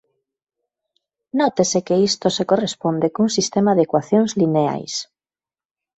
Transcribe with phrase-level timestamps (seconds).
[1.39, 4.93] Nótese que isto se corresponde cun sistema de ecuacións lineais.